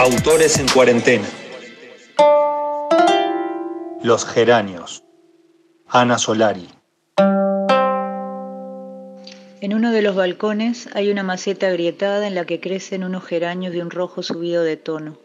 Autores 0.00 0.60
en 0.60 0.68
cuarentena. 0.68 1.28
Los 4.00 4.24
geranios. 4.24 5.02
Ana 5.88 6.18
Solari. 6.18 6.68
En 9.60 9.74
uno 9.74 9.90
de 9.90 10.02
los 10.02 10.14
balcones 10.14 10.88
hay 10.94 11.10
una 11.10 11.24
maceta 11.24 11.66
agrietada 11.66 12.28
en 12.28 12.36
la 12.36 12.46
que 12.46 12.60
crecen 12.60 13.02
unos 13.02 13.24
geranios 13.24 13.72
de 13.72 13.82
un 13.82 13.90
rojo 13.90 14.22
subido 14.22 14.62
de 14.62 14.76
tono. 14.76 15.18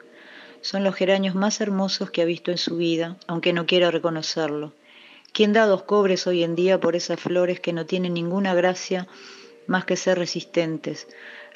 Son 0.62 0.84
los 0.84 0.96
geranios 0.96 1.36
más 1.36 1.62
hermosos 1.62 2.10
que 2.10 2.24
ha 2.24 2.26
visto 2.26 2.50
en 2.50 2.58
su 2.58 2.76
vida, 2.76 3.18
aunque 3.28 3.54
no 3.54 3.68
quiera 3.68 3.92
reconocerlo. 3.92 4.74
¿Quién 5.34 5.54
da 5.54 5.68
dos 5.68 5.84
cobres 5.84 6.26
hoy 6.26 6.42
en 6.42 6.56
día 6.56 6.80
por 6.80 6.96
esas 6.96 7.20
flores 7.20 7.60
que 7.60 7.74
no 7.74 7.86
tienen 7.86 8.16
ninguna 8.16 8.56
gracia 8.56 9.08
más 9.68 9.86
que 9.86 9.98
ser 9.98 10.18
resistentes, 10.18 11.08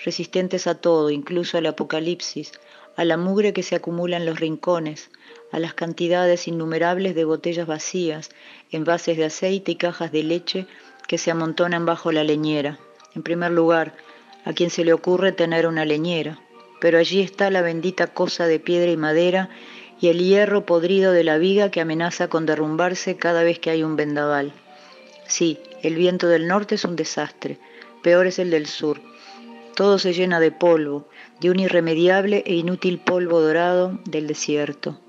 resistentes 0.06 0.68
a 0.68 0.76
todo, 0.76 1.10
incluso 1.10 1.58
al 1.58 1.66
apocalipsis, 1.66 2.52
a 2.98 3.06
la 3.06 3.16
mugre 3.16 3.54
que 3.54 3.64
se 3.64 3.76
acumula 3.76 4.18
en 4.18 4.26
los 4.26 4.40
rincones, 4.40 5.12
a 5.52 5.60
las 5.60 5.74
cantidades 5.76 6.48
innumerables 6.48 7.16
de 7.16 7.24
botellas 7.24 7.68
vacías, 7.68 8.32
envases 8.72 9.18
de 9.18 9.26
aceite 9.26 9.72
y 9.72 9.76
cajas 9.76 10.12
de 10.12 10.24
leche 10.24 10.68
que 11.08 11.20
se 11.20 11.32
amontonan 11.32 11.86
bajo 11.86 12.12
la 12.12 12.24
leñera. 12.24 12.80
En 13.16 13.24
primer 13.24 13.52
lugar, 13.52 13.96
a 14.46 14.54
quien 14.54 14.72
se 14.72 14.84
le 14.84 14.94
ocurre 14.94 15.32
tener 15.32 15.68
una 15.68 15.86
leñera, 15.86 16.40
pero 16.82 16.98
allí 16.98 17.22
está 17.22 17.50
la 17.52 17.62
bendita 17.62 18.08
cosa 18.08 18.48
de 18.48 18.60
piedra 18.60 18.92
y 18.92 18.98
madera 18.98 19.50
y 20.00 20.10
el 20.10 20.20
hierro 20.20 20.66
podrido 20.66 21.12
de 21.12 21.24
la 21.24 21.38
viga 21.38 21.70
que 21.70 21.82
amenaza 21.82 22.28
con 22.28 22.46
derrumbarse 22.46 23.16
cada 23.16 23.44
vez 23.44 23.60
que 23.60 23.70
hay 23.70 23.84
un 23.84 23.96
vendaval. 23.96 24.54
Sí, 25.28 25.60
el 25.84 25.96
viento 25.96 26.28
del 26.28 26.48
norte 26.48 26.76
es 26.76 26.84
un 26.84 26.96
desastre, 26.96 27.60
peor 28.02 28.26
es 28.26 28.40
el 28.40 28.50
del 28.50 28.66
sur. 28.66 29.02
Todo 29.76 30.00
se 30.00 30.14
llena 30.14 30.40
de 30.40 30.52
polvo, 30.52 31.08
de 31.40 31.52
un 31.52 31.60
irremediable 31.60 32.44
e 32.46 32.56
inútil 32.56 33.00
polvo 33.00 33.42
dorado 33.42 34.00
del 34.06 34.28
desierto. 34.28 35.00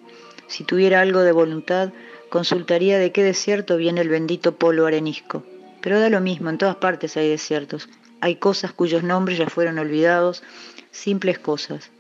Si 0.47 0.65
tuviera 0.65 1.01
algo 1.01 1.21
de 1.21 1.33
voluntad, 1.33 1.93
consultaría 2.31 2.99
de 2.99 3.13
qué 3.13 3.23
desierto 3.23 3.77
viene 3.77 4.01
el 4.01 4.09
bendito 4.09 4.57
polvo 4.57 4.87
arenisco. 4.87 5.45
Pero 5.81 6.01
da 6.01 6.11
lo 6.11 6.21
mismo, 6.21 6.51
en 6.51 6.59
todas 6.59 6.77
partes 6.77 7.17
hay 7.17 7.29
desiertos. 7.29 7.89
Hay 8.21 8.37
cosas 8.37 8.73
cuyos 8.73 9.03
nombres 9.03 9.39
ya 9.39 9.49
fueron 9.49 9.79
olvidados, 9.79 10.43
simples 10.91 11.39
cosas, 11.39 11.91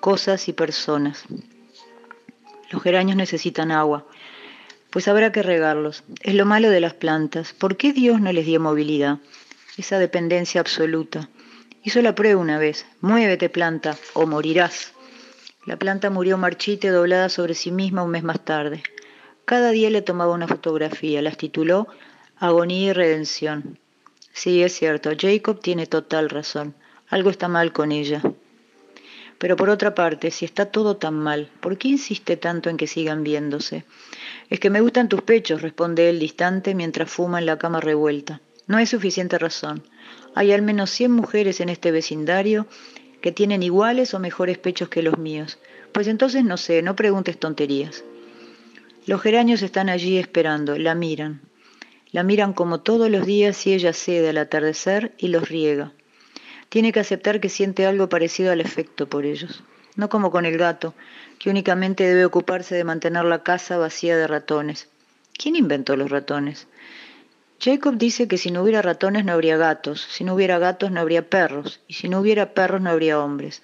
cosas 0.00 0.48
y 0.48 0.52
personas. 0.52 1.24
Los 2.70 2.82
geranios 2.82 3.16
necesitan 3.16 3.70
agua, 3.70 4.06
pues 4.90 5.08
habrá 5.08 5.32
que 5.32 5.42
regarlos. 5.42 6.02
Es 6.22 6.34
lo 6.34 6.46
malo 6.46 6.70
de 6.70 6.80
las 6.80 6.94
plantas. 6.94 7.52
¿Por 7.52 7.76
qué 7.76 7.92
Dios 7.92 8.20
no 8.20 8.32
les 8.32 8.46
dio 8.46 8.60
movilidad? 8.60 9.18
Esa 9.76 9.98
dependencia 9.98 10.60
absoluta. 10.60 11.28
Hizo 11.88 12.02
la 12.02 12.14
prueba 12.14 12.38
una 12.38 12.58
vez. 12.58 12.84
Muévete, 13.00 13.48
planta, 13.48 13.96
o 14.12 14.26
morirás. 14.26 14.92
La 15.64 15.78
planta 15.78 16.10
murió 16.10 16.36
marchita 16.36 16.90
doblada 16.90 17.30
sobre 17.30 17.54
sí 17.54 17.70
misma 17.70 18.02
un 18.02 18.10
mes 18.10 18.22
más 18.22 18.44
tarde. 18.44 18.82
Cada 19.46 19.70
día 19.70 19.88
le 19.88 20.02
tomaba 20.02 20.34
una 20.34 20.46
fotografía, 20.46 21.22
las 21.22 21.38
tituló 21.38 21.88
Agonía 22.36 22.90
y 22.90 22.92
Redención. 22.92 23.78
Sí, 24.34 24.62
es 24.62 24.74
cierto, 24.74 25.12
Jacob 25.18 25.62
tiene 25.62 25.86
total 25.86 26.28
razón. 26.28 26.74
Algo 27.08 27.30
está 27.30 27.48
mal 27.48 27.72
con 27.72 27.90
ella. 27.90 28.20
Pero 29.38 29.56
por 29.56 29.70
otra 29.70 29.94
parte, 29.94 30.30
si 30.30 30.44
está 30.44 30.66
todo 30.66 30.98
tan 30.98 31.14
mal, 31.14 31.50
¿por 31.60 31.78
qué 31.78 31.88
insiste 31.88 32.36
tanto 32.36 32.68
en 32.68 32.76
que 32.76 32.86
sigan 32.86 33.24
viéndose? 33.24 33.86
Es 34.50 34.60
que 34.60 34.68
me 34.68 34.82
gustan 34.82 35.08
tus 35.08 35.22
pechos, 35.22 35.62
responde 35.62 36.10
él 36.10 36.18
distante 36.18 36.74
mientras 36.74 37.10
fuma 37.10 37.38
en 37.38 37.46
la 37.46 37.56
cama 37.56 37.80
revuelta. 37.80 38.42
No 38.68 38.76
hay 38.76 38.86
suficiente 38.86 39.38
razón. 39.38 39.82
Hay 40.34 40.52
al 40.52 40.62
menos 40.62 40.90
100 40.90 41.10
mujeres 41.10 41.60
en 41.60 41.70
este 41.70 41.90
vecindario 41.90 42.66
que 43.20 43.32
tienen 43.32 43.62
iguales 43.62 44.14
o 44.14 44.20
mejores 44.20 44.58
pechos 44.58 44.88
que 44.88 45.02
los 45.02 45.18
míos. 45.18 45.58
Pues 45.92 46.06
entonces 46.06 46.44
no 46.44 46.56
sé, 46.56 46.82
no 46.82 46.94
preguntes 46.94 47.38
tonterías. 47.38 48.04
Los 49.06 49.22
geranios 49.22 49.62
están 49.62 49.88
allí 49.88 50.18
esperando, 50.18 50.78
la 50.78 50.94
miran. 50.94 51.40
La 52.12 52.22
miran 52.22 52.52
como 52.52 52.80
todos 52.80 53.10
los 53.10 53.26
días 53.26 53.66
y 53.66 53.72
ella 53.72 53.92
cede 53.94 54.28
al 54.28 54.38
atardecer 54.38 55.14
y 55.18 55.28
los 55.28 55.48
riega. 55.48 55.92
Tiene 56.68 56.92
que 56.92 57.00
aceptar 57.00 57.40
que 57.40 57.48
siente 57.48 57.86
algo 57.86 58.10
parecido 58.10 58.52
al 58.52 58.60
efecto 58.60 59.08
por 59.08 59.24
ellos. 59.24 59.62
No 59.96 60.10
como 60.10 60.30
con 60.30 60.44
el 60.44 60.58
gato, 60.58 60.94
que 61.38 61.48
únicamente 61.48 62.04
debe 62.04 62.26
ocuparse 62.26 62.74
de 62.74 62.84
mantener 62.84 63.24
la 63.24 63.42
casa 63.42 63.78
vacía 63.78 64.16
de 64.16 64.26
ratones. 64.26 64.88
¿Quién 65.36 65.56
inventó 65.56 65.96
los 65.96 66.10
ratones? 66.10 66.68
Jacob 67.60 67.96
dice 67.96 68.28
que 68.28 68.38
si 68.38 68.52
no 68.52 68.62
hubiera 68.62 68.82
ratones 68.82 69.24
no 69.24 69.32
habría 69.32 69.56
gatos, 69.56 70.06
si 70.10 70.22
no 70.22 70.34
hubiera 70.34 70.58
gatos 70.58 70.92
no 70.92 71.00
habría 71.00 71.28
perros, 71.28 71.80
y 71.88 71.94
si 71.94 72.08
no 72.08 72.20
hubiera 72.20 72.54
perros 72.54 72.80
no 72.80 72.90
habría 72.90 73.20
hombres. 73.20 73.62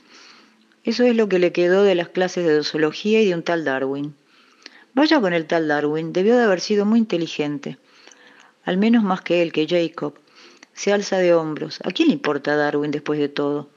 Eso 0.82 1.04
es 1.04 1.14
lo 1.14 1.28
que 1.28 1.38
le 1.38 1.52
quedó 1.52 1.84
de 1.84 1.94
las 1.94 2.08
clases 2.08 2.44
de 2.44 2.64
zoología 2.64 3.22
y 3.22 3.26
de 3.26 3.34
un 3.34 3.42
tal 3.42 3.64
Darwin. 3.64 4.16
Vaya 4.94 5.20
con 5.20 5.32
el 5.32 5.46
tal 5.46 5.68
Darwin, 5.68 6.12
debió 6.12 6.36
de 6.36 6.42
haber 6.42 6.60
sido 6.60 6.84
muy 6.84 6.98
inteligente, 6.98 7.78
al 8.64 8.78
menos 8.78 9.04
más 9.04 9.20
que 9.20 9.42
él, 9.42 9.52
que 9.52 9.66
Jacob. 9.68 10.18
Se 10.72 10.92
alza 10.92 11.18
de 11.18 11.32
hombros. 11.32 11.78
¿A 11.84 11.92
quién 11.92 12.08
le 12.08 12.14
importa 12.14 12.56
Darwin 12.56 12.90
después 12.90 13.20
de 13.20 13.28
todo? 13.28 13.70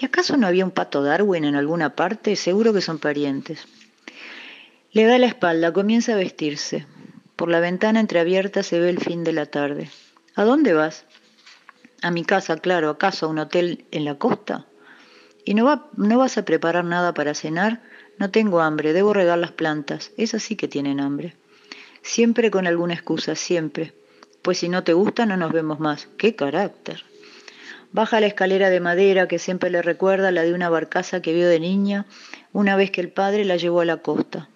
¿Y 0.00 0.04
acaso 0.04 0.36
no 0.36 0.46
había 0.46 0.64
un 0.64 0.70
pato 0.70 1.02
Darwin 1.02 1.44
en 1.44 1.56
alguna 1.56 1.96
parte? 1.96 2.36
Seguro 2.36 2.72
que 2.72 2.80
son 2.80 2.98
parientes. 2.98 3.66
Le 4.92 5.04
da 5.04 5.18
la 5.18 5.26
espalda, 5.26 5.72
comienza 5.72 6.12
a 6.12 6.16
vestirse. 6.16 6.86
Por 7.38 7.50
la 7.50 7.60
ventana 7.60 8.00
entreabierta 8.00 8.64
se 8.64 8.80
ve 8.80 8.90
el 8.90 8.98
fin 8.98 9.22
de 9.22 9.32
la 9.32 9.46
tarde. 9.46 9.88
¿A 10.34 10.42
dónde 10.42 10.72
vas? 10.72 11.04
A 12.02 12.10
mi 12.10 12.24
casa, 12.24 12.56
claro. 12.56 12.90
¿Acaso 12.90 13.26
a 13.26 13.28
un 13.28 13.38
hotel 13.38 13.84
en 13.92 14.04
la 14.04 14.16
costa? 14.16 14.66
¿Y 15.44 15.54
no, 15.54 15.64
va, 15.64 15.88
no 15.96 16.18
vas 16.18 16.36
a 16.36 16.44
preparar 16.44 16.84
nada 16.84 17.14
para 17.14 17.34
cenar? 17.34 17.80
No 18.18 18.32
tengo 18.32 18.60
hambre, 18.60 18.92
debo 18.92 19.12
regar 19.12 19.38
las 19.38 19.52
plantas. 19.52 20.10
Esas 20.16 20.42
sí 20.42 20.56
que 20.56 20.66
tienen 20.66 20.98
hambre. 20.98 21.36
Siempre 22.02 22.50
con 22.50 22.66
alguna 22.66 22.94
excusa, 22.94 23.36
siempre. 23.36 23.94
Pues 24.42 24.58
si 24.58 24.68
no 24.68 24.82
te 24.82 24.92
gusta 24.92 25.24
no 25.24 25.36
nos 25.36 25.52
vemos 25.52 25.78
más. 25.78 26.08
¡Qué 26.18 26.34
carácter! 26.34 27.04
Baja 27.92 28.18
la 28.18 28.26
escalera 28.26 28.68
de 28.68 28.80
madera 28.80 29.28
que 29.28 29.38
siempre 29.38 29.70
le 29.70 29.80
recuerda 29.80 30.32
la 30.32 30.42
de 30.42 30.54
una 30.54 30.70
barcaza 30.70 31.22
que 31.22 31.34
vio 31.34 31.48
de 31.48 31.60
niña 31.60 32.04
una 32.52 32.74
vez 32.74 32.90
que 32.90 33.00
el 33.00 33.12
padre 33.12 33.44
la 33.44 33.54
llevó 33.54 33.82
a 33.82 33.84
la 33.84 33.98
costa. 33.98 34.48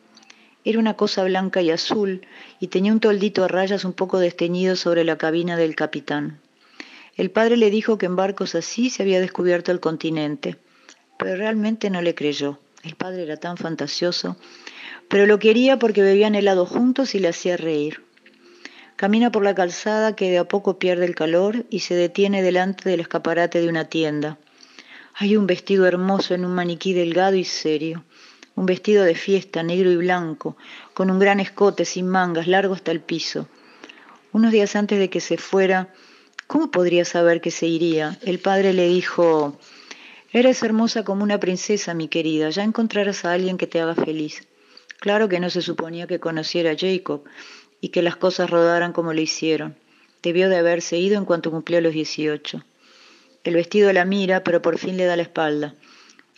Era 0.64 0.78
una 0.78 0.94
cosa 0.94 1.24
blanca 1.24 1.60
y 1.60 1.70
azul 1.70 2.22
y 2.60 2.68
tenía 2.68 2.92
un 2.92 3.00
toldito 3.00 3.42
a 3.42 3.48
rayas 3.48 3.84
un 3.84 3.92
poco 3.92 4.20
desteñido 4.20 4.76
sobre 4.76 5.02
la 5.02 5.18
cabina 5.18 5.56
del 5.56 5.74
capitán. 5.74 6.38
El 7.16 7.30
padre 7.30 7.56
le 7.56 7.70
dijo 7.70 7.98
que 7.98 8.06
en 8.06 8.14
barcos 8.14 8.54
así 8.54 8.88
se 8.88 9.02
había 9.02 9.20
descubierto 9.20 9.72
el 9.72 9.80
continente, 9.80 10.56
pero 11.18 11.34
realmente 11.34 11.90
no 11.90 12.00
le 12.00 12.14
creyó. 12.14 12.60
El 12.84 12.94
padre 12.94 13.24
era 13.24 13.36
tan 13.36 13.56
fantasioso, 13.56 14.36
pero 15.08 15.26
lo 15.26 15.40
quería 15.40 15.78
porque 15.78 16.02
bebían 16.02 16.36
helado 16.36 16.64
juntos 16.64 17.16
y 17.16 17.18
le 17.18 17.28
hacía 17.28 17.56
reír. 17.56 18.04
Camina 18.94 19.32
por 19.32 19.42
la 19.42 19.56
calzada 19.56 20.14
que 20.14 20.30
de 20.30 20.38
a 20.38 20.44
poco 20.44 20.78
pierde 20.78 21.06
el 21.06 21.16
calor 21.16 21.66
y 21.70 21.80
se 21.80 21.96
detiene 21.96 22.40
delante 22.40 22.88
del 22.88 23.00
escaparate 23.00 23.60
de 23.60 23.68
una 23.68 23.86
tienda. 23.86 24.38
Hay 25.14 25.36
un 25.36 25.48
vestido 25.48 25.86
hermoso 25.86 26.34
en 26.34 26.44
un 26.44 26.54
maniquí 26.54 26.92
delgado 26.92 27.34
y 27.34 27.44
serio 27.44 28.04
un 28.54 28.66
vestido 28.66 29.04
de 29.04 29.14
fiesta 29.14 29.62
negro 29.62 29.90
y 29.90 29.96
blanco, 29.96 30.56
con 30.94 31.10
un 31.10 31.18
gran 31.18 31.40
escote 31.40 31.84
sin 31.84 32.08
mangas, 32.08 32.46
largo 32.46 32.74
hasta 32.74 32.92
el 32.92 33.00
piso. 33.00 33.48
Unos 34.32 34.52
días 34.52 34.76
antes 34.76 34.98
de 34.98 35.10
que 35.10 35.20
se 35.20 35.36
fuera, 35.36 35.92
¿cómo 36.46 36.70
podría 36.70 37.04
saber 37.04 37.40
que 37.40 37.50
se 37.50 37.66
iría? 37.66 38.18
El 38.22 38.38
padre 38.38 38.72
le 38.72 38.88
dijo, 38.88 39.58
Eres 40.32 40.62
hermosa 40.62 41.04
como 41.04 41.22
una 41.22 41.38
princesa, 41.38 41.92
mi 41.92 42.08
querida, 42.08 42.48
ya 42.48 42.64
encontrarás 42.64 43.24
a 43.24 43.32
alguien 43.32 43.58
que 43.58 43.66
te 43.66 43.80
haga 43.80 43.94
feliz. 43.94 44.48
Claro 44.98 45.28
que 45.28 45.40
no 45.40 45.50
se 45.50 45.60
suponía 45.60 46.06
que 46.06 46.20
conociera 46.20 46.70
a 46.70 46.76
Jacob 46.78 47.24
y 47.82 47.88
que 47.88 48.00
las 48.00 48.16
cosas 48.16 48.48
rodaran 48.48 48.92
como 48.92 49.12
le 49.12 49.22
hicieron. 49.22 49.76
Debió 50.22 50.48
de 50.48 50.56
haberse 50.56 50.96
ido 50.96 51.18
en 51.18 51.24
cuanto 51.24 51.50
cumplió 51.50 51.80
los 51.80 51.92
dieciocho. 51.92 52.64
El 53.44 53.54
vestido 53.54 53.92
la 53.92 54.04
mira, 54.04 54.44
pero 54.44 54.62
por 54.62 54.78
fin 54.78 54.96
le 54.96 55.04
da 55.04 55.16
la 55.16 55.22
espalda. 55.22 55.74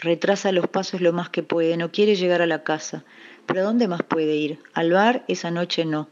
Retrasa 0.04 0.52
los 0.52 0.68
pasos 0.68 1.00
lo 1.00 1.14
más 1.14 1.30
que 1.30 1.42
puede, 1.42 1.78
no 1.78 1.90
quiere 1.90 2.14
llegar 2.14 2.42
a 2.42 2.46
la 2.46 2.62
casa. 2.62 3.04
¿Pero 3.46 3.62
dónde 3.62 3.88
más 3.88 4.02
puede 4.02 4.36
ir? 4.36 4.58
Al 4.74 4.92
bar 4.92 5.24
esa 5.28 5.50
noche 5.50 5.86
no. 5.86 6.10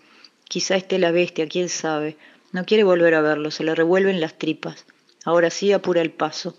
Quizá 0.48 0.76
esté 0.76 0.98
la 0.98 1.10
bestia, 1.10 1.46
quién 1.46 1.68
sabe. 1.68 2.16
No 2.52 2.64
quiere 2.64 2.84
volver 2.84 3.14
a 3.14 3.20
verlo, 3.20 3.50
se 3.50 3.64
le 3.64 3.74
revuelven 3.74 4.18
las 4.18 4.38
tripas. 4.38 4.86
Ahora 5.26 5.50
sí 5.50 5.72
apura 5.72 6.00
el 6.00 6.10
paso. 6.10 6.56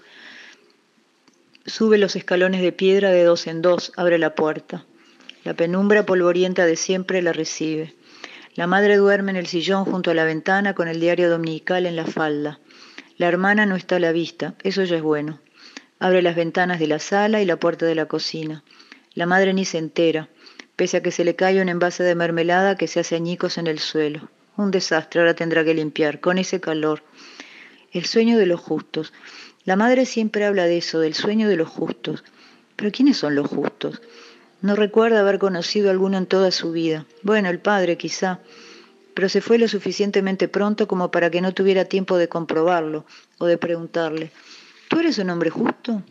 Sube 1.66 1.98
los 1.98 2.16
escalones 2.16 2.62
de 2.62 2.72
piedra 2.72 3.10
de 3.10 3.24
dos 3.24 3.48
en 3.48 3.64
dos, 3.64 3.94
abre 3.96 4.20
la 4.20 4.36
puerta. 4.36 4.86
La 5.44 5.56
penumbra 5.56 6.06
polvorienta 6.06 6.68
de 6.68 6.76
siempre 6.76 7.24
la 7.24 7.34
recibe. 7.34 7.96
La 8.54 8.68
madre 8.68 8.98
duerme 8.98 9.32
en 9.32 9.38
el 9.38 9.48
sillón 9.48 9.86
junto 9.86 10.12
a 10.12 10.14
la 10.14 10.24
ventana 10.24 10.76
con 10.76 10.88
el 10.88 11.00
diario 11.00 11.32
dominical 11.32 11.88
en 11.88 11.96
la 11.96 12.06
falda. 12.06 12.60
La 13.18 13.28
hermana 13.28 13.66
no 13.66 13.76
está 13.76 13.96
a 13.96 14.00
la 14.00 14.12
vista, 14.12 14.54
eso 14.62 14.84
ya 14.84 14.98
es 14.98 15.02
bueno. 15.02 15.40
Abre 16.04 16.22
las 16.22 16.36
ventanas 16.36 16.80
de 16.80 16.88
la 16.88 17.00
sala 17.00 17.42
y 17.42 17.46
la 17.46 17.56
puerta 17.56 17.86
de 17.86 17.96
la 17.96 18.08
cocina. 18.08 18.62
La 19.14 19.26
madre 19.26 19.54
ni 19.54 19.64
se 19.64 19.78
entera, 19.78 20.28
pese 20.76 20.98
a 20.98 21.02
que 21.02 21.12
se 21.12 21.24
le 21.24 21.38
cae 21.38 21.62
un 21.62 21.70
envase 21.70 22.04
de 22.04 22.14
mermelada 22.14 22.76
que 22.76 22.88
se 22.88 23.00
hace 23.00 23.16
añicos 23.16 23.58
en 23.58 23.68
el 23.68 23.80
suelo. 23.80 24.30
Un 24.58 24.70
desastre, 24.70 25.22
ahora 25.22 25.34
tendrá 25.34 25.64
que 25.64 25.74
limpiar, 25.74 26.20
con 26.20 26.38
ese 26.38 26.60
calor. 26.60 27.04
El 27.94 28.04
sueño 28.04 28.38
de 28.38 28.46
los 28.46 28.60
justos. 28.60 29.14
La 29.64 29.78
madre 29.78 30.06
siempre 30.06 30.44
habla 30.44 30.66
de 30.66 30.80
eso, 30.80 31.00
del 31.00 31.14
sueño 31.14 31.48
de 31.48 31.56
los 31.56 31.70
justos. 31.70 32.26
Pero 32.76 32.92
¿quiénes 32.92 33.16
son 33.16 33.36
los 33.36 33.48
justos? 33.48 34.02
No 34.62 34.76
recuerda 34.76 35.22
haber 35.22 35.40
conocido 35.40 35.90
alguno 35.90 36.18
en 36.18 36.26
toda 36.26 36.52
su 36.52 36.74
vida. 36.74 37.06
Bueno, 37.22 37.48
el 37.48 37.60
padre 37.60 37.96
quizá, 37.96 38.42
pero 39.14 39.30
se 39.30 39.40
fue 39.40 39.58
lo 39.58 39.70
suficientemente 39.70 40.50
pronto 40.50 40.86
como 40.86 41.12
para 41.12 41.30
que 41.30 41.40
no 41.40 41.54
tuviera 41.54 41.86
tiempo 41.86 42.18
de 42.18 42.28
comprobarlo 42.28 43.06
o 43.38 43.46
de 43.46 43.58
preguntarle, 43.58 44.32
¿tú 44.94 45.00
eres 45.00 45.18
un 45.18 45.32
hombre 45.32 45.50
justo? 45.50 46.04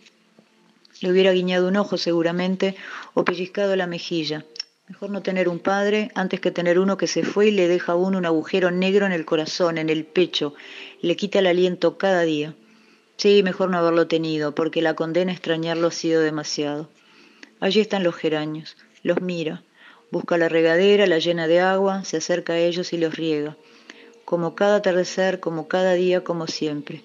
Le 1.00 1.12
hubiera 1.12 1.30
guiñado 1.30 1.68
un 1.68 1.76
ojo 1.76 1.96
seguramente 1.96 2.74
o 3.14 3.24
pellizcado 3.24 3.76
la 3.76 3.86
mejilla. 3.86 4.44
Mejor 4.88 5.10
no 5.10 5.22
tener 5.22 5.48
un 5.48 5.60
padre 5.60 6.10
antes 6.16 6.40
que 6.40 6.50
tener 6.50 6.80
uno 6.80 6.96
que 6.96 7.06
se 7.06 7.22
fue 7.22 7.46
y 7.46 7.50
le 7.52 7.68
deja 7.68 7.92
a 7.92 7.94
uno 7.94 8.18
un 8.18 8.26
agujero 8.26 8.72
negro 8.72 9.06
en 9.06 9.12
el 9.12 9.24
corazón, 9.24 9.78
en 9.78 9.88
el 9.88 10.04
pecho, 10.04 10.54
le 11.00 11.14
quita 11.14 11.38
el 11.38 11.46
aliento 11.46 11.96
cada 11.96 12.22
día. 12.22 12.56
Sí, 13.18 13.44
mejor 13.44 13.70
no 13.70 13.78
haberlo 13.78 14.08
tenido, 14.08 14.52
porque 14.52 14.82
la 14.82 14.94
condena 14.94 15.30
a 15.30 15.34
extrañarlo 15.34 15.86
ha 15.86 15.92
sido 15.92 16.20
demasiado. 16.20 16.90
Allí 17.60 17.80
están 17.80 18.02
los 18.02 18.16
geranios, 18.16 18.76
los 19.04 19.20
mira, 19.20 19.62
busca 20.10 20.36
la 20.38 20.48
regadera, 20.48 21.06
la 21.06 21.20
llena 21.20 21.46
de 21.46 21.60
agua, 21.60 22.04
se 22.04 22.16
acerca 22.16 22.54
a 22.54 22.58
ellos 22.58 22.92
y 22.92 22.98
los 22.98 23.14
riega. 23.14 23.56
Como 24.24 24.56
cada 24.56 24.76
atardecer, 24.76 25.38
como 25.38 25.68
cada 25.68 25.94
día, 25.94 26.24
como 26.24 26.48
siempre. 26.48 27.04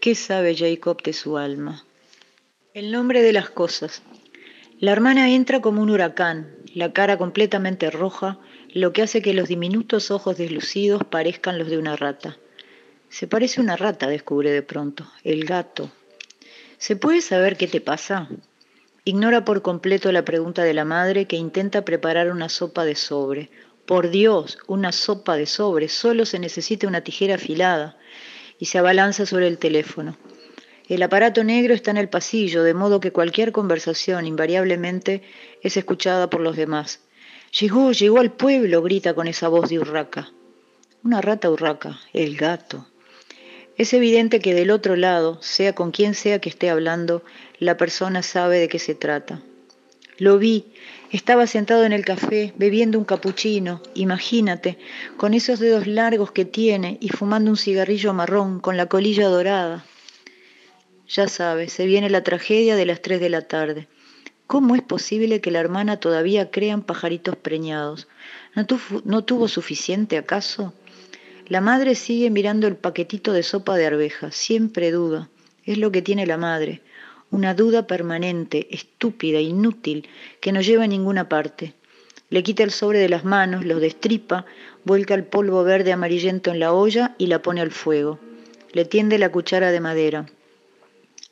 ¿Qué 0.00 0.14
sabe 0.14 0.56
Jacob 0.56 1.02
de 1.02 1.12
su 1.12 1.36
alma? 1.36 1.84
El 2.72 2.90
nombre 2.90 3.20
de 3.20 3.34
las 3.34 3.50
cosas. 3.50 4.00
La 4.78 4.92
hermana 4.92 5.28
entra 5.28 5.60
como 5.60 5.82
un 5.82 5.90
huracán, 5.90 6.56
la 6.72 6.94
cara 6.94 7.18
completamente 7.18 7.90
roja, 7.90 8.38
lo 8.72 8.94
que 8.94 9.02
hace 9.02 9.20
que 9.20 9.34
los 9.34 9.48
diminutos 9.48 10.10
ojos 10.10 10.38
deslucidos 10.38 11.04
parezcan 11.04 11.58
los 11.58 11.68
de 11.68 11.76
una 11.76 11.96
rata. 11.96 12.38
Se 13.10 13.26
parece 13.26 13.60
una 13.60 13.76
rata, 13.76 14.06
descubre 14.06 14.50
de 14.50 14.62
pronto, 14.62 15.06
el 15.22 15.44
gato. 15.44 15.90
¿Se 16.78 16.96
puede 16.96 17.20
saber 17.20 17.58
qué 17.58 17.66
te 17.66 17.82
pasa? 17.82 18.30
Ignora 19.04 19.44
por 19.44 19.60
completo 19.60 20.12
la 20.12 20.24
pregunta 20.24 20.64
de 20.64 20.72
la 20.72 20.86
madre 20.86 21.26
que 21.26 21.36
intenta 21.36 21.84
preparar 21.84 22.32
una 22.32 22.48
sopa 22.48 22.86
de 22.86 22.94
sobre. 22.94 23.50
Por 23.84 24.08
Dios, 24.08 24.56
una 24.66 24.92
sopa 24.92 25.36
de 25.36 25.44
sobre, 25.44 25.90
solo 25.90 26.24
se 26.24 26.38
necesita 26.38 26.88
una 26.88 27.02
tijera 27.02 27.34
afilada. 27.34 27.98
Y 28.60 28.66
se 28.66 28.78
abalanza 28.78 29.26
sobre 29.26 29.48
el 29.48 29.58
teléfono. 29.58 30.16
El 30.88 31.02
aparato 31.02 31.42
negro 31.42 31.74
está 31.74 31.90
en 31.90 31.96
el 31.96 32.08
pasillo, 32.08 32.62
de 32.62 32.74
modo 32.74 33.00
que 33.00 33.10
cualquier 33.10 33.50
conversación 33.50 34.26
invariablemente 34.26 35.22
es 35.62 35.76
escuchada 35.76 36.30
por 36.30 36.40
los 36.40 36.56
demás. 36.56 37.00
Llegó, 37.58 37.90
llegó 37.90 38.20
al 38.20 38.32
pueblo, 38.32 38.82
grita 38.82 39.14
con 39.14 39.26
esa 39.26 39.48
voz 39.48 39.68
de 39.68 39.78
urraca. 39.78 40.30
Una 41.02 41.20
rata 41.20 41.50
urraca, 41.50 41.98
el 42.12 42.36
gato. 42.36 42.86
Es 43.76 43.94
evidente 43.94 44.40
que 44.40 44.54
del 44.54 44.70
otro 44.70 44.94
lado, 44.94 45.38
sea 45.40 45.74
con 45.74 45.90
quien 45.90 46.14
sea 46.14 46.38
que 46.38 46.48
esté 46.48 46.70
hablando, 46.70 47.24
la 47.58 47.76
persona 47.76 48.22
sabe 48.22 48.58
de 48.58 48.68
qué 48.68 48.78
se 48.78 48.94
trata. 48.94 49.42
Lo 50.20 50.36
vi, 50.36 50.66
estaba 51.10 51.46
sentado 51.46 51.84
en 51.84 51.94
el 51.94 52.04
café 52.04 52.52
bebiendo 52.58 52.98
un 52.98 53.06
capuchino, 53.06 53.82
imagínate, 53.94 54.76
con 55.16 55.32
esos 55.32 55.60
dedos 55.60 55.86
largos 55.86 56.30
que 56.30 56.44
tiene 56.44 56.98
y 57.00 57.08
fumando 57.08 57.50
un 57.50 57.56
cigarrillo 57.56 58.12
marrón 58.12 58.60
con 58.60 58.76
la 58.76 58.84
colilla 58.84 59.28
dorada. 59.28 59.82
Ya 61.08 61.26
sabes, 61.26 61.72
se 61.72 61.86
viene 61.86 62.10
la 62.10 62.22
tragedia 62.22 62.76
de 62.76 62.84
las 62.84 63.00
tres 63.00 63.18
de 63.18 63.30
la 63.30 63.48
tarde. 63.48 63.88
¿Cómo 64.46 64.74
es 64.74 64.82
posible 64.82 65.40
que 65.40 65.50
la 65.50 65.60
hermana 65.60 65.96
todavía 65.96 66.50
crea 66.50 66.74
en 66.74 66.82
pajaritos 66.82 67.36
preñados? 67.36 68.06
¿No, 68.54 68.66
¿No 69.06 69.24
tuvo 69.24 69.48
suficiente 69.48 70.18
acaso? 70.18 70.74
La 71.46 71.62
madre 71.62 71.94
sigue 71.94 72.28
mirando 72.28 72.66
el 72.66 72.76
paquetito 72.76 73.32
de 73.32 73.42
sopa 73.42 73.78
de 73.78 73.86
arveja, 73.86 74.32
siempre 74.32 74.90
duda. 74.90 75.30
Es 75.64 75.78
lo 75.78 75.90
que 75.90 76.02
tiene 76.02 76.26
la 76.26 76.36
madre, 76.36 76.82
una 77.30 77.54
duda 77.54 77.86
permanente, 77.86 78.66
estúpida, 78.70 79.40
inútil, 79.40 80.08
que 80.40 80.52
no 80.52 80.60
lleva 80.60 80.84
a 80.84 80.88
ninguna 80.88 81.28
parte. 81.28 81.74
Le 82.28 82.42
quita 82.42 82.62
el 82.62 82.70
sobre 82.70 82.98
de 82.98 83.08
las 83.08 83.24
manos, 83.24 83.64
lo 83.64 83.80
destripa, 83.80 84.46
vuelca 84.84 85.14
el 85.14 85.24
polvo 85.24 85.64
verde 85.64 85.92
amarillento 85.92 86.50
en 86.50 86.60
la 86.60 86.72
olla 86.72 87.14
y 87.18 87.26
la 87.26 87.42
pone 87.42 87.60
al 87.60 87.70
fuego. 87.70 88.18
Le 88.72 88.84
tiende 88.84 89.18
la 89.18 89.30
cuchara 89.30 89.72
de 89.72 89.80
madera. 89.80 90.26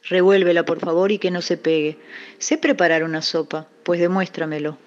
Revuélvela, 0.08 0.64
por 0.64 0.80
favor, 0.80 1.12
y 1.12 1.18
que 1.18 1.30
no 1.30 1.42
se 1.42 1.56
pegue. 1.56 1.98
Sé 2.38 2.58
preparar 2.58 3.04
una 3.04 3.22
sopa, 3.22 3.68
pues 3.82 4.00
demuéstramelo. 4.00 4.78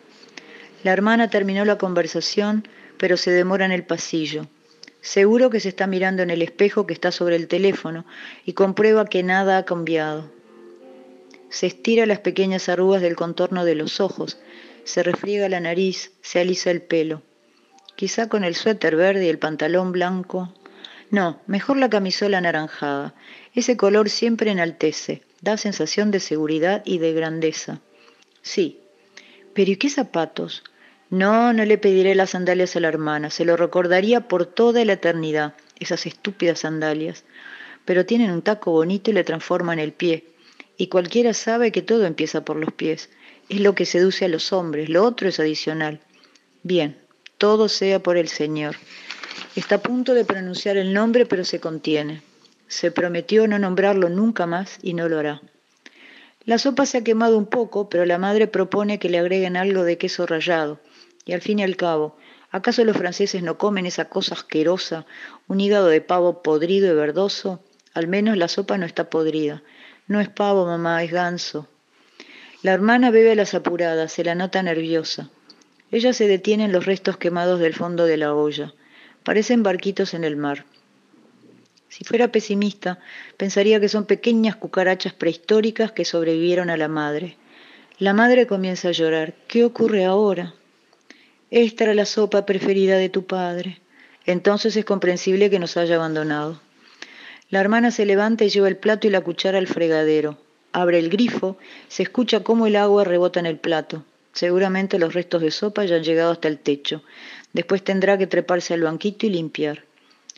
La 0.84 0.92
hermana 0.92 1.30
terminó 1.30 1.64
la 1.64 1.78
conversación, 1.78 2.68
pero 2.98 3.18
se 3.18 3.31
demora 3.31 3.66
en 3.66 3.72
el 3.72 3.86
pasillo. 3.86 4.48
Seguro 5.02 5.50
que 5.50 5.60
se 5.60 5.69
está 5.69 5.88
mirando 5.88 6.24
en 6.24 6.30
el 6.30 6.42
espejo 6.42 6.86
que 6.86 6.94
está 6.94 7.12
sobre 7.12 7.36
el 7.36 7.48
teléfono 7.48 8.06
y 8.46 8.54
comprueba 8.54 9.06
que 9.06 9.24
nada 9.24 9.57
ha 9.57 9.66
cambiado. 9.66 10.41
Se 11.51 11.68
estira 11.68 12.06
las 12.06 12.19
pequeñas 12.19 12.69
arrugas 12.69 13.01
del 13.01 13.18
contorno 13.18 13.65
de 13.65 13.75
los 13.75 14.00
ojos, 14.00 14.39
se 14.86 15.03
refriega 15.03 15.50
la 15.50 15.59
nariz, 15.59 16.13
se 16.21 16.39
alisa 16.39 16.71
el 16.71 16.81
pelo. 16.81 17.21
Quizá 17.98 18.30
con 18.30 18.45
el 18.45 18.56
suéter 18.56 18.95
verde 18.95 19.25
y 19.25 19.30
el 19.30 19.38
pantalón 19.38 19.92
blanco. 19.92 20.53
No, 21.09 21.42
mejor 21.48 21.75
la 21.75 21.89
camisola 21.89 22.38
anaranjada. 22.38 23.13
Ese 23.53 23.75
color 23.75 24.09
siempre 24.09 24.50
enaltece, 24.50 25.24
da 25.42 25.57
sensación 25.57 26.09
de 26.09 26.21
seguridad 26.21 26.83
y 26.86 27.00
de 27.00 27.12
grandeza. 27.12 27.81
Sí, 28.42 28.80
pero 29.54 29.71
¿y 29.71 29.75
qué 29.75 29.89
zapatos? 29.89 30.63
No, 31.09 31.51
no 31.51 31.65
le 31.65 31.77
pediré 31.77 32.15
las 32.15 32.30
sandalias 32.30 32.77
a 32.77 32.80
la 32.80 32.88
hermana, 32.88 33.30
se 33.30 33.44
lo 33.44 33.57
recordaría 33.57 34.30
por 34.30 34.45
toda 34.45 34.86
la 34.86 34.94
eternidad, 34.94 35.56
esas 35.80 36.06
estúpidas 36.06 36.59
sandalias. 36.59 37.25
Pero 37.83 38.06
tienen 38.06 38.31
un 38.31 38.42
taco 38.42 38.71
bonito 38.71 39.12
y 39.12 39.13
le 39.13 39.25
transforman 39.25 39.80
el 39.80 39.92
pie. 39.92 40.31
Y 40.77 40.88
cualquiera 40.88 41.33
sabe 41.33 41.71
que 41.71 41.81
todo 41.81 42.06
empieza 42.06 42.44
por 42.44 42.57
los 42.57 42.73
pies. 42.73 43.09
Es 43.50 43.59
lo 43.59 43.75
que 43.75 43.85
seduce 43.85 44.25
a 44.25 44.29
los 44.29 44.53
hombres, 44.53 44.89
lo 44.89 45.03
otro 45.03 45.29
es 45.29 45.39
adicional. 45.39 46.00
Bien, 46.63 46.97
todo 47.38 47.69
sea 47.69 48.01
por 48.01 48.18
el 48.18 48.27
Señor. 48.27 48.75
Está 49.56 49.75
a 49.75 49.81
punto 49.81 50.13
de 50.13 50.25
pronunciar 50.25 50.77
el 50.77 50.94
nombre, 50.94 51.25
pero 51.25 51.44
se 51.44 51.59
contiene. 51.59 52.21
Se 52.68 52.91
prometió 52.91 53.47
no 53.47 53.59
nombrarlo 53.59 54.09
nunca 54.09 54.45
más 54.45 54.79
y 54.81 54.94
no 54.94 55.09
lo 55.09 55.19
hará. 55.19 55.41
La 56.45 56.57
sopa 56.57 56.85
se 56.85 57.00
ha 57.00 57.03
quemado 57.03 57.38
un 57.38 57.45
poco, 57.45 57.89
pero 57.89 58.06
la 58.06 58.18
madre 58.18 58.47
propone 58.47 58.97
que 58.97 59.09
le 59.09 59.19
agreguen 59.19 59.57
algo 59.57 59.83
de 59.83 59.97
queso 59.97 60.25
rallado 60.25 60.79
y 61.25 61.33
al 61.33 61.41
fin 61.41 61.59
y 61.59 61.63
al 61.63 61.75
cabo, 61.75 62.18
¿acaso 62.50 62.83
los 62.83 62.97
franceses 62.97 63.44
no 63.44 63.57
comen 63.57 63.85
esa 63.85 64.06
cosa 64.06 64.35
asquerosa, 64.35 65.06
un 65.47 65.59
hígado 65.59 65.88
de 65.88 66.01
pavo 66.01 66.41
podrido 66.41 66.91
y 66.91 66.95
verdoso? 66.95 67.63
Al 67.94 68.07
menos 68.07 68.38
la 68.38 68.47
sopa 68.47 68.77
no 68.77 68.85
está 68.85 69.09
podrida. 69.09 69.63
No 70.12 70.19
es 70.19 70.28
pavo, 70.28 70.66
mamá, 70.66 71.02
es 71.06 71.12
ganso. 71.13 71.69
La 72.64 72.74
hermana 72.74 73.12
bebe 73.12 73.31
a 73.31 73.35
las 73.35 73.54
apuradas, 73.54 74.12
se 74.12 74.26
la 74.26 74.35
nota 74.35 74.62
nerviosa. 74.62 75.30
Ella 75.90 76.12
se 76.12 76.28
detiene 76.28 76.66
en 76.66 76.74
los 76.74 76.85
restos 76.85 77.16
quemados 77.16 77.62
del 77.62 77.74
fondo 77.74 78.06
de 78.06 78.18
la 78.18 78.35
olla. 78.35 78.74
Parecen 79.24 79.64
barquitos 79.64 80.14
en 80.14 80.26
el 80.26 80.35
mar. 80.35 80.66
Si 81.88 82.04
fuera 82.04 82.28
pesimista, 82.28 83.00
pensaría 83.38 83.80
que 83.80 83.88
son 83.88 84.04
pequeñas 84.04 84.57
cucarachas 84.57 85.14
prehistóricas 85.14 85.94
que 85.94 86.04
sobrevivieron 86.04 86.69
a 86.69 86.76
la 86.76 86.90
madre. 86.90 87.38
La 87.97 88.14
madre 88.14 88.47
comienza 88.47 88.90
a 88.90 88.92
llorar. 88.92 89.33
¿Qué 89.47 89.64
ocurre 89.64 90.04
ahora? 90.04 90.54
Esta 91.52 91.85
era 91.85 91.94
la 91.94 92.06
sopa 92.06 92.45
preferida 92.45 92.97
de 92.97 93.07
tu 93.07 93.26
padre. 93.28 93.80
Entonces 94.26 94.76
es 94.76 94.83
comprensible 94.83 95.50
que 95.50 95.59
nos 95.59 95.78
haya 95.78 95.95
abandonado. 95.95 96.59
La 97.52 97.60
hermana 97.60 97.92
se 97.92 98.06
levanta 98.06 98.46
y 98.46 98.50
lleva 98.50 98.68
el 98.68 98.78
plato 98.78 99.06
y 99.06 99.12
la 99.12 99.22
cuchara 99.22 99.60
al 99.60 99.68
fregadero. 99.68 100.38
Abre 100.72 100.98
el 100.98 101.10
grifo, 101.10 101.58
se 101.90 102.02
escucha 102.02 102.40
cómo 102.40 102.66
el 102.66 102.76
agua 102.76 103.04
rebota 103.04 103.40
en 103.40 103.46
el 103.46 103.60
plato. 103.60 104.04
Seguramente 104.34 104.98
los 104.98 105.14
restos 105.14 105.42
de 105.42 105.52
sopa 105.52 105.86
ya 105.86 105.98
han 105.98 106.04
llegado 106.04 106.31
hasta 106.31 106.48
el 106.48 106.58
techo. 106.58 107.04
Después 107.52 107.84
tendrá 107.84 108.18
que 108.18 108.26
treparse 108.26 108.74
al 108.74 108.81
banquito 108.81 109.28
y 109.28 109.30
limpiar. 109.30 109.84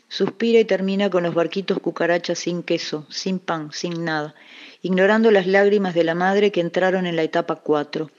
Suspira 0.08 0.58
y 0.58 0.64
termina 0.64 1.08
con 1.08 1.22
los 1.22 1.34
barquitos 1.34 1.78
cucarachas 1.78 2.40
sin 2.40 2.62
queso, 2.62 3.06
sin 3.08 3.38
pan, 3.38 3.70
sin 3.72 4.04
nada, 4.04 4.34
ignorando 4.82 5.30
las 5.30 5.46
lágrimas 5.46 5.94
de 5.94 6.04
la 6.04 6.14
madre 6.14 6.52
que 6.52 6.60
entraron 6.60 7.06
en 7.06 7.16
la 7.16 7.22
etapa 7.22 7.56
cuatro 7.56 8.10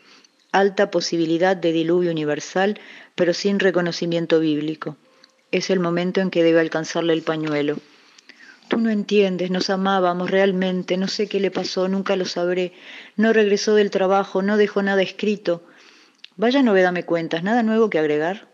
alta 0.55 0.89
posibilidad 0.89 1.57
de 1.57 1.73
diluvio 1.73 2.11
universal, 2.11 2.79
pero 3.13 3.33
sin 3.33 3.59
reconocimiento 3.59 4.39
bíblico. 4.39 4.95
Es 5.51 5.69
el 5.69 5.81
momento 5.81 6.21
en 6.21 6.29
que 6.29 6.43
debe 6.43 6.61
alcanzarle 6.61 7.11
el 7.11 7.23
pañuelo. 7.23 7.75
Tú 8.67 8.77
no 8.77 8.89
entiendes, 8.89 9.51
nos 9.51 9.69
amábamos 9.69 10.31
realmente, 10.31 10.97
no 10.97 11.07
sé 11.07 11.27
qué 11.27 11.39
le 11.39 11.51
pasó, 11.51 11.87
nunca 11.87 12.15
lo 12.15 12.25
sabré. 12.25 12.73
No 13.15 13.33
regresó 13.33 13.75
del 13.75 13.91
trabajo, 13.91 14.41
no 14.41 14.57
dejó 14.57 14.81
nada 14.81 15.01
escrito. 15.01 15.63
Vaya 16.35 16.63
novedad 16.63 16.91
me 16.91 17.03
cuentas, 17.03 17.43
¿nada 17.43 17.63
nuevo 17.63 17.89
que 17.89 17.99
agregar? 17.99 18.47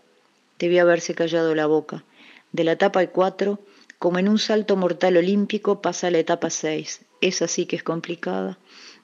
Debía 0.59 0.83
haberse 0.83 1.15
callado 1.15 1.55
la 1.55 1.65
boca. 1.65 2.03
De 2.51 2.63
la 2.63 2.73
etapa 2.73 3.05
4, 3.05 3.59
como 3.99 4.19
en 4.19 4.27
un 4.27 4.37
salto 4.37 4.75
mortal 4.75 5.17
olímpico, 5.17 5.81
pasa 5.81 6.07
a 6.07 6.11
la 6.11 6.19
etapa 6.19 6.49
6. 6.49 7.01
Esa 7.21 7.47
sí 7.47 7.65
que 7.65 7.77
es 7.77 7.83
complicada. 7.83 8.57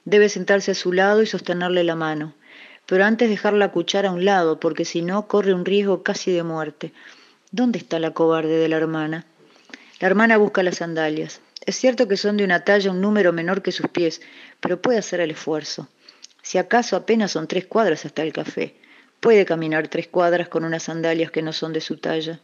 Debe 0.04 0.28
sentarse 0.28 0.72
a 0.72 0.74
su 0.74 0.92
lado 0.92 1.22
y 1.22 1.26
sostenerle 1.26 1.84
la 1.84 1.96
mano 1.96 2.34
pero 2.88 3.04
antes 3.04 3.28
dejar 3.28 3.52
la 3.52 3.70
cuchara 3.70 4.08
a 4.08 4.12
un 4.12 4.24
lado, 4.24 4.58
porque 4.58 4.86
si 4.86 5.02
no 5.02 5.28
corre 5.28 5.52
un 5.52 5.66
riesgo 5.66 6.02
casi 6.02 6.32
de 6.32 6.42
muerte. 6.42 6.94
¿Dónde 7.50 7.78
está 7.78 7.98
la 7.98 8.12
cobarde 8.12 8.56
de 8.56 8.66
la 8.66 8.78
hermana? 8.78 9.26
La 10.00 10.06
hermana 10.06 10.36
busca 10.36 10.62
las 10.62 10.76
sandalias. 10.76 11.40
Es 11.66 11.76
cierto 11.76 12.06
que 12.06 12.16
son 12.16 12.36
de 12.36 12.44
una 12.44 12.64
talla 12.64 12.90
un 12.92 13.00
número 13.00 13.32
menor 13.32 13.62
que 13.62 13.72
sus 13.72 13.88
pies, 13.88 14.20
pero 14.60 14.80
puede 14.80 14.98
hacer 14.98 15.20
el 15.20 15.32
esfuerzo. 15.32 15.88
Si 16.42 16.56
acaso 16.56 16.96
apenas 16.96 17.32
son 17.32 17.48
tres 17.48 17.66
cuadras 17.66 18.04
hasta 18.04 18.22
el 18.22 18.32
café. 18.32 18.76
Puede 19.20 19.44
caminar 19.44 19.88
tres 19.88 20.06
cuadras 20.06 20.48
con 20.48 20.64
unas 20.64 20.84
sandalias 20.84 21.32
que 21.32 21.42
no 21.42 21.52
son 21.52 21.72
de 21.72 21.80
su 21.80 21.96
talla. 21.96 22.40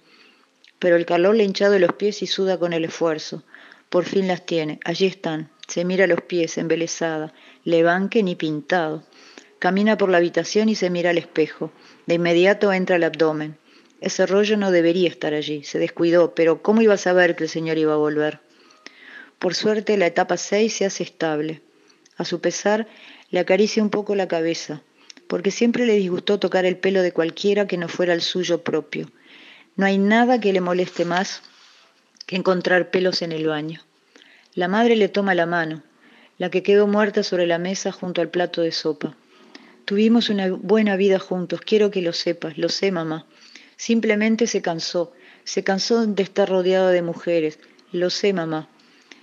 Pero 0.81 0.97
el 0.97 1.07
calor 1.07 1.37
le 1.37 1.45
ha 1.45 1.47
hinchado 1.47 1.79
los 1.79 1.93
pies 1.93 2.23
y 2.23 2.27
suda 2.27 2.59
con 2.59 2.73
el 2.73 2.85
esfuerzo. 2.85 3.45
Por 3.89 4.05
fin 4.05 4.27
las 4.27 4.45
tiene. 4.45 4.81
Allí 4.85 5.07
están. 5.07 5.49
Se 5.69 5.85
mira 5.85 6.09
los 6.09 6.23
pies, 6.23 6.59
embelesada. 6.59 7.33
Levanque 7.63 8.23
ni 8.25 8.35
pintado. 8.35 9.05
Camina 9.61 9.97
por 9.97 10.11
la 10.11 10.19
habitación 10.19 10.69
y 10.69 10.75
se 10.75 10.91
mira 10.91 11.11
al 11.11 11.19
espejo. 11.19 11.73
De 12.07 12.15
inmediato 12.17 12.73
entra 12.73 12.97
el 12.97 13.05
abdomen. 13.05 13.57
Ese 14.05 14.27
rollo 14.27 14.59
no 14.59 14.71
debería 14.71 15.09
estar 15.09 15.33
allí. 15.33 15.65
Se 15.65 15.79
descuidó, 15.79 16.35
pero 16.35 16.61
¿cómo 16.61 16.83
iba 16.83 16.93
a 16.93 16.99
saber 16.99 17.37
que 17.37 17.45
el 17.45 17.49
señor 17.49 17.79
iba 17.79 17.95
a 17.95 17.97
volver? 17.97 18.41
Por 19.39 19.55
suerte, 19.55 19.97
la 19.97 20.05
etapa 20.05 20.37
6 20.37 20.77
se 20.77 20.85
hace 20.85 21.05
estable. 21.05 21.63
A 22.19 22.27
su 22.27 22.43
pesar, 22.43 22.87
le 23.31 23.41
acaricia 23.41 23.83
un 23.83 23.89
poco 23.89 24.15
la 24.15 24.29
cabeza, 24.29 24.83
porque 25.27 25.51
siempre 25.51 25.87
le 25.87 25.95
disgustó 25.95 26.39
tocar 26.39 26.67
el 26.67 26.77
pelo 26.77 27.01
de 27.01 27.13
cualquiera 27.13 27.67
que 27.67 27.79
no 27.79 27.89
fuera 27.89 28.13
el 28.13 28.21
suyo 28.21 28.63
propio. 28.63 29.11
No 29.75 29.87
hay 29.87 29.97
nada 29.97 30.39
que 30.39 30.53
le 30.53 30.61
moleste 30.61 31.07
más 31.07 31.41
que 32.27 32.37
encontrar 32.37 32.91
pelos 32.91 33.23
en 33.23 33.33
el 33.33 33.47
baño. 33.47 33.81
La 34.55 34.69
madre 34.69 34.97
le 34.97 35.09
toma 35.09 35.35
la 35.35 35.47
mano, 35.47 35.83
la 36.37 36.51
que 36.51 36.63
quedó 36.63 36.87
muerta 36.87 37.23
sobre 37.23 37.47
la 37.47 37.57
mesa 37.57 37.91
junto 37.91 38.21
al 38.21 38.29
plato 38.29 38.61
de 38.61 38.73
sopa. 38.73 39.17
Tuvimos 39.87 40.29
una 40.29 40.51
buena 40.51 40.95
vida 40.97 41.19
juntos, 41.19 41.63
quiero 41.63 41.91
que 41.91 42.03
lo 42.03 42.13
sepas, 42.13 42.59
lo 42.59 42.69
sé, 42.69 42.93
mamá. 42.93 43.25
Simplemente 43.77 44.47
se 44.47 44.63
cansó, 44.63 45.13
se 45.45 45.65
cansó 45.65 46.07
de 46.07 46.23
estar 46.23 46.49
rodeado 46.49 46.89
de 46.89 47.03
mujeres, 47.03 47.59
lo 47.93 48.11
sé, 48.11 48.33
mamá. 48.33 48.69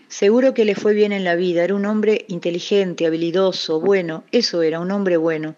Seguro 0.07 0.53
que 0.53 0.65
le 0.65 0.75
fue 0.75 0.93
bien 0.93 1.13
en 1.13 1.23
la 1.23 1.35
vida, 1.35 1.63
era 1.63 1.73
un 1.73 1.85
hombre 1.85 2.25
inteligente, 2.27 3.05
habilidoso, 3.05 3.79
bueno, 3.79 4.23
eso 4.31 4.61
era, 4.61 4.79
un 4.79 4.91
hombre 4.91 5.17
bueno. 5.17 5.55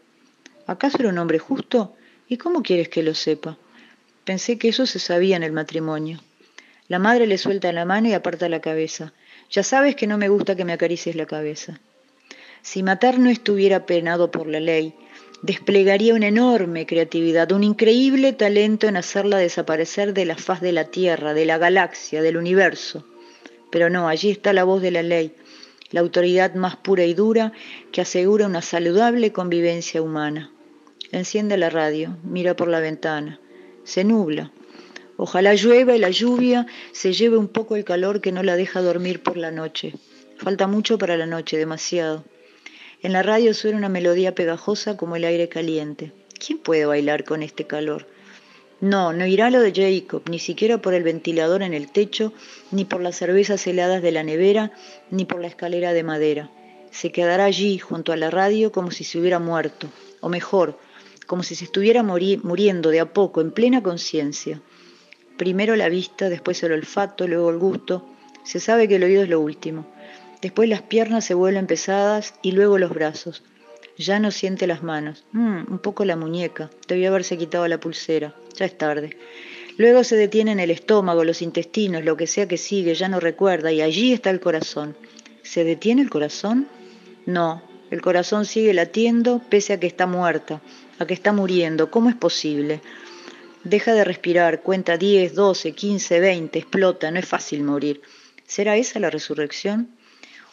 ¿Acaso 0.67 0.97
era 0.99 1.09
un 1.09 1.17
hombre 1.17 1.39
justo? 1.39 1.95
¿Y 2.27 2.37
cómo 2.37 2.61
quieres 2.61 2.87
que 2.87 3.03
lo 3.03 3.15
sepa? 3.15 3.57
Pensé 4.23 4.57
que 4.57 4.69
eso 4.69 4.85
se 4.85 4.99
sabía 4.99 5.35
en 5.35 5.43
el 5.43 5.51
matrimonio. 5.51 6.21
La 6.87 6.99
madre 6.99 7.27
le 7.27 7.37
suelta 7.37 7.71
la 7.73 7.85
mano 7.85 8.09
y 8.09 8.13
aparta 8.13 8.47
la 8.47 8.61
cabeza. 8.61 9.13
Ya 9.49 9.63
sabes 9.63 9.95
que 9.95 10.07
no 10.07 10.17
me 10.17 10.29
gusta 10.29 10.55
que 10.55 10.65
me 10.65 10.73
acaricies 10.73 11.15
la 11.15 11.25
cabeza. 11.25 11.79
Si 12.61 12.83
matar 12.83 13.19
no 13.19 13.29
estuviera 13.29 13.85
penado 13.85 14.31
por 14.31 14.47
la 14.47 14.59
ley, 14.59 14.93
desplegaría 15.43 16.15
una 16.15 16.29
enorme 16.29 16.85
creatividad, 16.85 17.51
un 17.51 17.65
increíble 17.65 18.31
talento 18.31 18.87
en 18.87 18.95
hacerla 18.95 19.37
desaparecer 19.37 20.13
de 20.13 20.23
la 20.23 20.37
faz 20.37 20.61
de 20.61 20.71
la 20.71 20.85
Tierra, 20.85 21.33
de 21.33 21.45
la 21.45 21.57
galaxia, 21.57 22.21
del 22.21 22.37
universo. 22.37 23.05
Pero 23.69 23.89
no, 23.89 24.07
allí 24.07 24.31
está 24.31 24.53
la 24.53 24.63
voz 24.63 24.81
de 24.81 24.91
la 24.91 25.03
ley, 25.03 25.35
la 25.91 25.99
autoridad 25.99 26.55
más 26.55 26.77
pura 26.77 27.03
y 27.03 27.13
dura 27.13 27.51
que 27.91 27.99
asegura 27.99 28.47
una 28.47 28.61
saludable 28.61 29.33
convivencia 29.33 30.01
humana. 30.01 30.49
Enciende 31.11 31.57
la 31.57 31.69
radio, 31.69 32.17
mira 32.23 32.55
por 32.55 32.69
la 32.69 32.79
ventana. 32.79 33.39
Se 33.83 34.05
nubla. 34.05 34.51
Ojalá 35.17 35.53
llueva 35.55 35.93
y 35.93 35.99
la 35.99 36.09
lluvia 36.09 36.67
se 36.93 37.11
lleve 37.11 37.35
un 37.35 37.49
poco 37.49 37.75
el 37.75 37.83
calor 37.83 38.21
que 38.21 38.31
no 38.31 38.43
la 38.43 38.55
deja 38.55 38.81
dormir 38.81 39.21
por 39.21 39.35
la 39.35 39.51
noche. 39.51 39.93
Falta 40.37 40.67
mucho 40.67 40.97
para 40.97 41.17
la 41.17 41.25
noche, 41.25 41.57
demasiado. 41.57 42.23
En 43.03 43.11
la 43.11 43.21
radio 43.21 43.53
suena 43.53 43.77
una 43.77 43.89
melodía 43.89 44.33
pegajosa 44.33 44.95
como 44.95 45.17
el 45.17 45.25
aire 45.25 45.49
caliente. 45.49 46.13
¿Quién 46.39 46.57
puede 46.57 46.85
bailar 46.85 47.25
con 47.25 47.43
este 47.43 47.67
calor? 47.67 48.07
No, 48.79 49.11
no 49.11 49.25
irá 49.25 49.49
lo 49.49 49.59
de 49.59 49.73
Jacob, 49.73 50.23
ni 50.29 50.39
siquiera 50.39 50.77
por 50.77 50.93
el 50.93 51.03
ventilador 51.03 51.63
en 51.63 51.73
el 51.73 51.91
techo, 51.91 52.31
ni 52.71 52.85
por 52.85 53.01
las 53.01 53.17
cervezas 53.17 53.67
heladas 53.67 54.01
de 54.01 54.13
la 54.13 54.23
nevera, 54.23 54.71
ni 55.11 55.25
por 55.25 55.41
la 55.41 55.47
escalera 55.47 55.91
de 55.91 56.03
madera. 56.03 56.49
Se 56.91 57.11
quedará 57.11 57.43
allí, 57.43 57.77
junto 57.77 58.13
a 58.13 58.15
la 58.15 58.31
radio, 58.31 58.71
como 58.71 58.89
si 58.89 59.03
se 59.03 59.19
hubiera 59.19 59.39
muerto, 59.39 59.89
o 60.21 60.29
mejor, 60.29 60.79
como 61.27 61.43
si 61.43 61.55
se 61.55 61.65
estuviera 61.65 62.03
muriendo 62.03 62.89
de 62.89 63.01
a 63.01 63.11
poco, 63.11 63.41
en 63.41 63.51
plena 63.51 63.83
conciencia. 63.83 64.61
Primero 65.37 65.75
la 65.75 65.89
vista, 65.89 66.29
después 66.29 66.63
el 66.63 66.71
olfato, 66.71 67.27
luego 67.27 67.49
el 67.49 67.57
gusto. 67.57 68.07
Se 68.45 68.61
sabe 68.61 68.87
que 68.87 68.95
el 68.95 69.03
oído 69.03 69.23
es 69.23 69.29
lo 69.29 69.41
último. 69.41 69.87
Después 70.43 70.67
las 70.67 70.81
piernas 70.81 71.23
se 71.23 71.35
vuelven 71.35 71.67
pesadas 71.67 72.33
y 72.41 72.51
luego 72.51 72.77
los 72.77 72.89
brazos. 72.89 73.43
Ya 73.97 74.19
no 74.19 74.29
siente 74.29 74.67
las 74.67 74.83
manos. 74.83 75.23
Mm, 75.31 75.71
un 75.71 75.79
poco 75.79 76.03
la 76.03 76.17
muñeca. 76.17 76.69
Debió 76.85 77.11
haberse 77.11 77.37
quitado 77.37 77.65
la 77.69 77.79
pulsera. 77.79 78.35
Ya 78.57 78.65
es 78.65 78.77
tarde. 78.77 79.15
Luego 79.77 80.03
se 80.03 80.17
detiene 80.17 80.51
en 80.51 80.59
el 80.59 80.69
estómago, 80.69 81.23
los 81.23 81.41
intestinos, 81.41 82.03
lo 82.03 82.17
que 82.17 82.27
sea 82.27 82.45
que 82.45 82.57
sigue, 82.57 82.93
ya 82.93 83.07
no 83.07 83.21
recuerda, 83.21 83.71
y 83.71 83.79
allí 83.79 84.11
está 84.11 84.31
el 84.31 84.41
corazón. 84.41 84.97
¿Se 85.43 85.63
detiene 85.63 86.01
el 86.01 86.09
corazón? 86.09 86.67
No, 87.25 87.63
el 87.89 88.01
corazón 88.01 88.43
sigue 88.43 88.73
latiendo 88.73 89.41
pese 89.49 89.71
a 89.71 89.79
que 89.79 89.87
está 89.87 90.07
muerta, 90.07 90.61
a 90.99 91.07
que 91.07 91.13
está 91.13 91.31
muriendo. 91.31 91.89
¿Cómo 91.89 92.09
es 92.09 92.15
posible? 92.15 92.81
Deja 93.63 93.93
de 93.93 94.03
respirar, 94.03 94.61
cuenta 94.61 94.97
10, 94.97 95.35
12, 95.35 95.71
15, 95.71 96.19
20, 96.19 96.59
explota, 96.59 97.11
no 97.11 97.19
es 97.19 97.25
fácil 97.25 97.63
morir. 97.63 98.01
¿Será 98.45 98.75
esa 98.75 98.99
la 98.99 99.09
resurrección? 99.09 99.87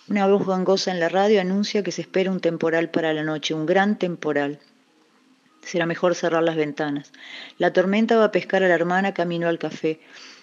Una 0.09 0.27
voz 0.27 0.47
gangosa 0.47 0.91
en 0.91 1.01
la 1.01 1.09
radio 1.09 1.41
anuncia 1.41 1.83
que 1.83 1.93
se 1.93 2.03
espera 2.03 2.31
un 2.31 2.41
temporal 2.41 2.91
para 2.91 3.13
la 3.13 3.23
noche, 3.23 3.55
un 3.55 3.67
gran 3.67 3.99
temporal. 3.99 4.59
Será 5.63 5.87
mejor 5.87 6.15
cerrar 6.15 6.43
las 6.43 6.57
ventanas. 6.57 7.13
La 7.59 7.73
tormenta 7.73 8.17
va 8.17 8.25
a 8.25 8.33
pescar 8.33 8.63
a 8.63 8.69
la 8.69 8.75
hermana 8.75 9.15
camino 9.15 9.49
al 9.49 9.59
café. 9.59 10.01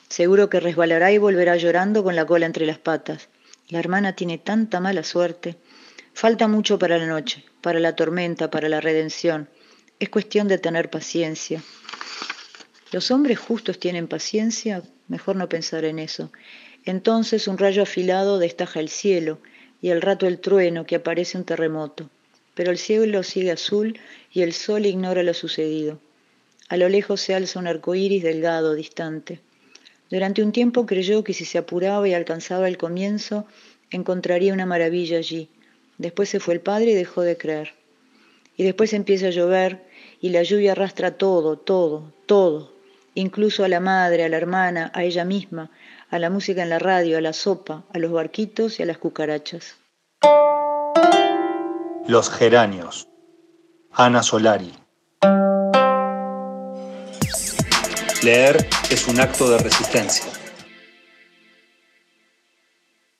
Seguro 0.08 0.50
que 0.50 0.60
resbalará 0.60 1.12
y 1.12 1.18
volverá 1.18 1.58
llorando 1.58 2.04
con 2.04 2.16
la 2.16 2.26
cola 2.26 2.46
entre 2.46 2.66
las 2.66 2.78
patas. 2.78 3.30
La 3.70 3.80
hermana 3.80 4.14
tiene 4.14 4.38
tanta 4.38 4.80
mala 4.80 5.04
suerte. 5.04 5.58
Falta 6.14 6.48
mucho 6.48 6.80
para 6.80 6.98
la 6.98 7.08
noche, 7.08 7.44
para 7.62 7.80
la 7.80 7.96
tormenta, 7.96 8.50
para 8.50 8.70
la 8.70 8.80
redención. 8.80 9.50
Es 10.00 10.10
cuestión 10.10 10.48
de 10.48 10.60
tener 10.60 10.90
paciencia. 10.90 11.62
¿Los 12.92 13.12
hombres 13.12 13.38
justos 13.38 13.80
tienen 13.80 14.08
paciencia? 14.08 14.82
Mejor 15.10 15.36
no 15.36 15.50
pensar 15.50 15.84
en 15.84 16.00
eso. 16.00 16.32
Entonces 16.88 17.50
un 17.50 17.58
rayo 17.58 17.84
afilado 17.84 18.39
destaja 18.39 18.79
el 18.79 18.88
cielo 18.88 19.39
y 19.82 19.89
al 19.89 20.01
rato 20.01 20.25
el 20.25 20.39
trueno 20.39 20.86
que 20.86 20.96
aparece 20.96 21.38
un 21.38 21.44
terremoto, 21.44 22.10
pero 22.56 22.72
el 22.72 22.77
cielo 22.77 23.24
sigue 23.24 23.51
azul 23.51 24.00
y 24.32 24.41
el 24.41 24.53
sol 24.53 24.86
ignora 24.86 25.22
lo 25.22 25.34
sucedido. 25.34 26.00
A 26.70 26.77
lo 26.77 26.88
lejos 26.88 27.20
se 27.20 27.36
alza 27.36 27.60
un 27.60 27.67
arco 27.67 27.94
iris 27.94 28.24
delgado, 28.24 28.74
distante. 28.74 29.41
Durante 30.10 30.41
un 30.41 30.53
tiempo 30.53 30.86
creyó 30.86 31.25
que 31.25 31.34
si 31.34 31.44
se 31.44 31.58
apuraba 31.58 32.08
y 32.08 32.13
alcanzaba 32.13 32.70
el 32.70 32.77
comienzo, 32.77 33.46
encontraría 33.91 34.53
una 34.53 34.65
maravilla 34.65 35.17
allí. 35.17 35.50
Después 35.98 36.29
se 36.29 36.39
fue 36.39 36.53
el 36.53 36.62
padre 36.62 36.91
y 36.91 36.94
dejó 36.94 37.22
de 37.22 37.36
creer. 37.36 37.74
Y 38.56 38.63
después 38.63 38.94
empieza 38.94 39.27
a 39.27 39.32
llover 39.32 39.84
y 40.22 40.29
la 40.29 40.41
lluvia 40.41 40.72
arrastra 40.72 41.17
todo, 41.17 41.58
todo, 41.58 42.13
todo, 42.27 42.72
incluso 43.13 43.65
a 43.65 43.67
la 43.67 43.82
madre, 43.82 44.24
a 44.24 44.29
la 44.29 44.38
hermana, 44.38 44.89
a 44.94 45.03
ella 45.03 45.25
misma, 45.25 45.70
a 46.10 46.20
la 46.20 46.30
música 46.30 46.64
en 46.64 46.70
la 46.70 46.80
radio, 46.80 47.18
a 47.18 47.22
la 47.22 47.34
sopa, 47.34 47.84
a 47.94 48.00
los 48.00 48.12
barquitos 48.12 48.80
y 48.80 48.84
a 48.84 48.86
las 48.86 48.98
cucarachas. 48.98 49.76
Los 52.08 52.30
geranios. 52.30 53.08
Ana 53.92 54.24
Solari. 54.24 54.74
Leer 58.24 58.68
es 58.90 59.08
un 59.08 59.20
acto 59.20 59.50
de 59.50 59.58
resistencia. 59.58 60.37